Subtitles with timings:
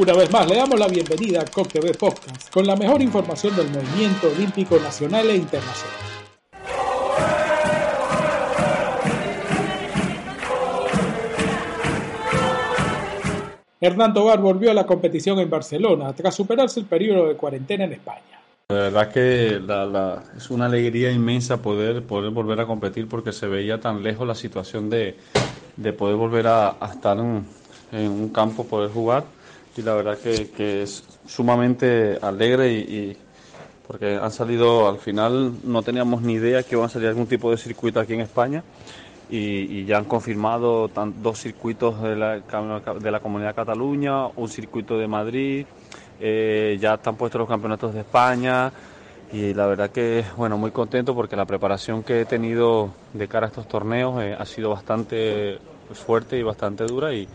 [0.00, 3.54] Una vez más, le damos la bienvenida a COP TV Podcast con la mejor información
[3.54, 5.94] del movimiento olímpico nacional e internacional.
[13.78, 17.92] Hernán Tobar volvió a la competición en Barcelona tras superarse el periodo de cuarentena en
[17.92, 18.40] España.
[18.70, 19.60] La verdad que
[20.34, 24.34] es una alegría inmensa poder, poder volver a competir porque se veía tan lejos la
[24.34, 25.18] situación de,
[25.98, 27.44] poder volver a, estar en,
[27.92, 29.24] un campo, poder jugar
[29.80, 33.16] y la verdad que, es sumamente alegre y,
[33.86, 37.50] porque han salido, al final no teníamos ni idea que iban a salir algún tipo
[37.50, 38.62] de circuito aquí en España.
[39.30, 40.90] Y, ya han confirmado
[41.22, 45.66] dos circuitos de la, de la Comunidad de Cataluña, un circuito de Madrid,
[46.20, 48.72] eh, ya están puestos los campeonatos de España.
[49.32, 53.46] Y la verdad que, bueno, muy contento porque la preparación que he tenido de cara
[53.46, 55.58] a estos torneos eh, ha sido bastante
[55.94, 57.28] fuerte y bastante dura y,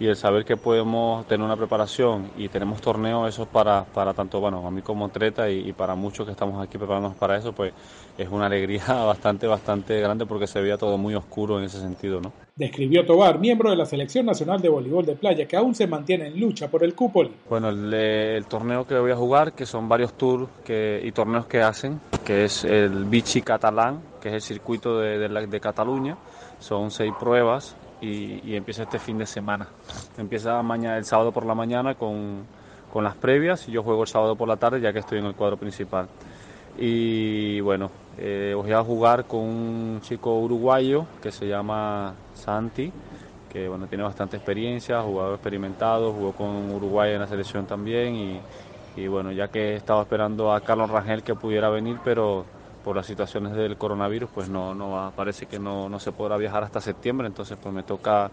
[0.00, 4.40] y el saber que podemos tener una preparación y tenemos torneos, eso para, para tanto
[4.40, 7.74] bueno, a mí como Treta y, para muchos que estamos aquí preparándonos para eso, pues
[8.16, 12.18] es una alegría bastante, bastante grande porque se veía todo muy oscuro en ese sentido,
[12.18, 12.32] ¿no?
[12.56, 16.28] Describió Tobar, miembro de la Selección Nacional de Voleibol de Playa, que aún se mantiene
[16.28, 17.32] en lucha por el cúpoli.
[17.48, 21.60] Bueno, el, torneo que voy a jugar, que son varios tours que, y torneos que
[21.60, 26.16] hacen, que es el Vichy Catalán, que es el circuito de, de, de Cataluña,
[26.58, 29.68] son seis pruebas y, empieza este fin de semana.
[30.16, 32.44] Empieza mañana, el sábado por la mañana con,
[32.92, 35.26] con las previas y yo juego el sábado por la tarde ya que estoy en
[35.26, 36.08] el cuadro principal.
[36.78, 42.92] Y bueno, eh, voy a jugar con un chico uruguayo que se llama Santi,
[43.50, 48.40] que bueno, tiene bastante experiencia, jugador experimentado, jugó con Uruguay en la selección también y,
[48.96, 52.46] y bueno, ya que estaba esperando a Carlos Rangel que pudiera venir, pero
[52.84, 56.64] por las situaciones del coronavirus, pues no, no parece que no, no, se podrá viajar
[56.64, 58.30] hasta septiembre, entonces pues me toca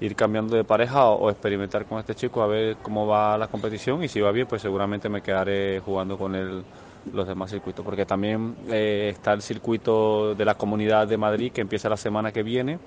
[0.00, 4.02] ir cambiando de pareja o, experimentar con este chico a ver cómo va la competición
[4.04, 6.64] y si va bien, pues seguramente me quedaré jugando con él
[7.12, 11.60] los demás circuitos, porque también eh, está el circuito de la Comunidad de Madrid que
[11.60, 12.78] empieza la semana que viene.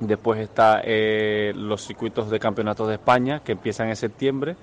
[0.00, 4.56] Después está eh, los circuitos de campeonatos de España que empiezan en septiembre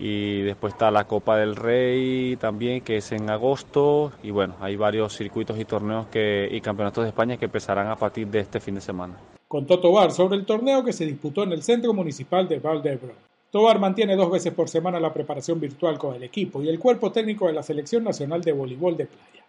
[0.00, 4.74] y después está la Copa del Rey también que es en agosto y bueno, hay
[4.74, 8.60] varios circuitos y torneos que, y campeonatos de España que empezarán a partir de este
[8.60, 9.14] fin de semana.
[9.46, 13.12] Contó Tobar sobre el torneo que se disputó en el Centro Municipal de Valdebro.
[13.50, 17.12] Tobar mantiene dos veces por semana la preparación virtual con el equipo y el cuerpo
[17.12, 19.39] técnico de la Selección Nacional de Voleibol de Playa.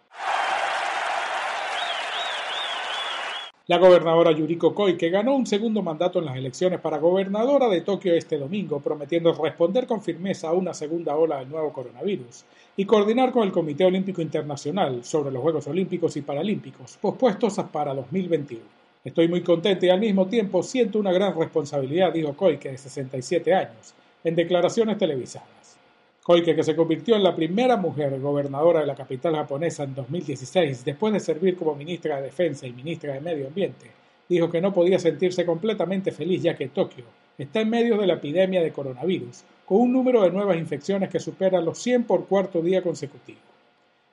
[3.72, 8.14] La gobernadora Yuriko Koike ganó un segundo mandato en las elecciones para gobernadora de Tokio
[8.14, 12.44] este domingo, prometiendo responder con firmeza a una segunda ola del nuevo coronavirus
[12.76, 17.94] y coordinar con el Comité Olímpico Internacional sobre los Juegos Olímpicos y Paralímpicos, pospuestos para
[17.94, 18.60] 2021.
[19.06, 23.54] Estoy muy contenta y al mismo tiempo siento una gran responsabilidad, dijo Koike, de 67
[23.54, 25.78] años, en declaraciones televisadas.
[26.24, 30.84] Koike, que se convirtió en la primera mujer gobernadora de la capital japonesa en 2016,
[30.84, 33.90] después de servir como ministra de Defensa y ministra de Medio Ambiente,
[34.28, 37.06] dijo que no podía sentirse completamente feliz ya que Tokio
[37.36, 41.18] está en medio de la epidemia de coronavirus, con un número de nuevas infecciones que
[41.18, 43.40] supera los 100 por cuarto día consecutivo.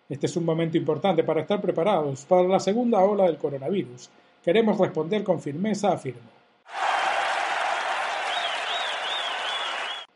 [0.09, 4.09] Este es un momento importante para estar preparados para la segunda ola del coronavirus.
[4.43, 6.38] Queremos responder con firmeza, afirmó.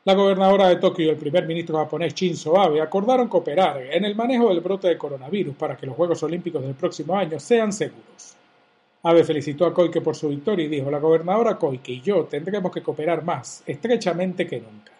[0.05, 4.15] La gobernadora de Tokio y el primer ministro japonés Shinzo Abe acordaron cooperar en el
[4.15, 8.35] manejo del brote de coronavirus para que los Juegos Olímpicos del próximo año sean seguros.
[9.01, 12.69] Abe felicitó a Koike por su victoria y dijo, la gobernadora Koike y yo tendremos
[12.73, 14.91] que cooperar más, estrechamente que nunca.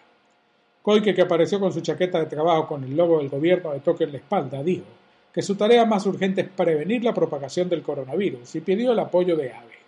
[0.80, 4.06] Koike, que apareció con su chaqueta de trabajo con el logo del gobierno de Tokio
[4.06, 4.86] en la espalda, dijo
[5.34, 9.36] que su tarea más urgente es prevenir la propagación del coronavirus y pidió el apoyo
[9.36, 9.83] de Abe.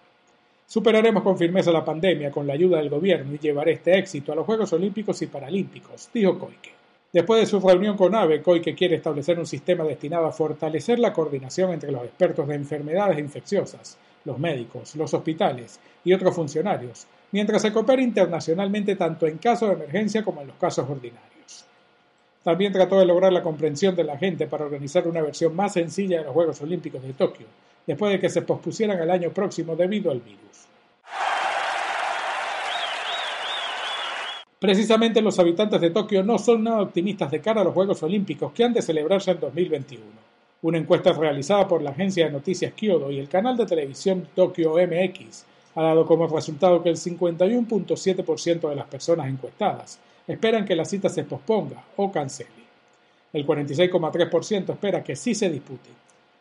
[0.69, 4.35] Superaremos con firmeza la pandemia con la ayuda del gobierno y llevaré este éxito a
[4.35, 6.73] los Juegos Olímpicos y Paralímpicos, dijo Koike.
[7.13, 11.13] Después de su reunión con AVE, Koike quiere establecer un sistema destinado a fortalecer la
[11.13, 17.63] coordinación entre los expertos de enfermedades infecciosas, los médicos, los hospitales y otros funcionarios, mientras
[17.63, 21.65] se coopera internacionalmente tanto en casos de emergencia como en los casos ordinarios.
[22.43, 26.19] También trató de lograr la comprensión de la gente para organizar una versión más sencilla
[26.19, 27.47] de los Juegos Olímpicos de Tokio,
[27.87, 30.67] después de que se pospusieran al año próximo debido al virus.
[34.59, 38.53] Precisamente los habitantes de Tokio no son nada optimistas de cara a los Juegos Olímpicos
[38.53, 40.05] que han de celebrarse en 2021.
[40.63, 44.75] Una encuesta realizada por la agencia de noticias Kyodo y el canal de televisión Tokyo
[44.75, 45.45] MX
[45.75, 51.11] ha dado como resultado que el 51.7% de las personas encuestadas esperan que la cita
[51.11, 52.51] se posponga o cancele.
[53.35, 55.91] El 46,3% espera que sí se dispute.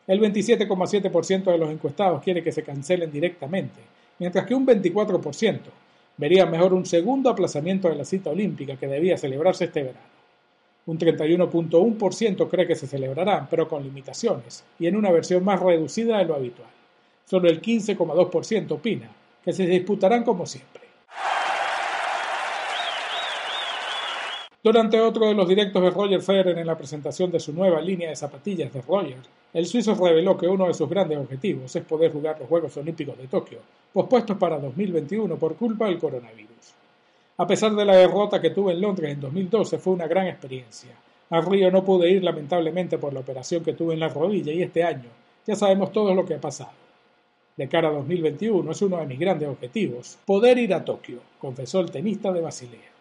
[0.07, 3.79] El 27,7% de los encuestados quiere que se cancelen directamente,
[4.19, 5.59] mientras que un 24%
[6.17, 10.15] vería mejor un segundo aplazamiento de la cita olímpica que debía celebrarse este verano.
[10.85, 16.19] Un 31.1% cree que se celebrarán, pero con limitaciones, y en una versión más reducida
[16.19, 16.69] de lo habitual.
[17.25, 19.09] Solo el 15,2% opina
[19.43, 20.84] que se disputarán como siempre.
[24.65, 28.09] Durante otro de los directos de Roger Federer en la presentación de su nueva línea
[28.09, 29.19] de zapatillas de Roger,
[29.53, 33.15] el suizo reveló que uno de sus grandes objetivos es poder jugar los Juegos Olímpicos
[33.15, 33.59] de Tokio,
[33.93, 36.73] pospuestos para 2021 por culpa del coronavirus.
[37.37, 40.95] A pesar de la derrota que tuve en Londres en 2012, fue una gran experiencia.
[41.29, 44.63] A Río no pude ir lamentablemente por la operación que tuve en la rodilla y
[44.63, 45.11] este año
[45.45, 46.71] ya sabemos todo lo que ha pasado.
[47.55, 51.81] De cara a 2021 es uno de mis grandes objetivos, poder ir a Tokio, confesó
[51.81, 52.94] el tenista de Basilea.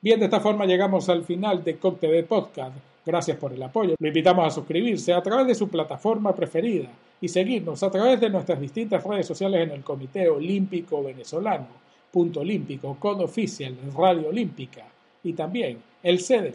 [0.00, 2.76] Bien, de esta forma llegamos al final de Cóctel de Podcast.
[3.04, 3.94] Gracias por el apoyo.
[3.98, 6.88] Lo invitamos a suscribirse a través de su plataforma preferida
[7.20, 11.66] y seguirnos a través de nuestras distintas redes sociales en el Comité Olímpico Venezolano,
[12.12, 14.84] Punto Olímpico, Codo Oficial, Radio Olímpica
[15.24, 16.54] y también el sede.